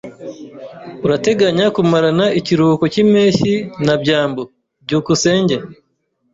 Urateganya 1.05 1.65
kumarana 1.75 2.25
ikiruhuko 2.39 2.83
cyimpeshyi 2.93 3.53
na 3.85 3.95
byambo? 4.01 4.41
byukusenge 4.83 5.55